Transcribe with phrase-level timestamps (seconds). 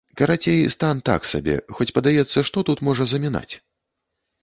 [0.19, 3.51] Карацей, стан так сабе, хоць падаецца, што тут можа замінаць?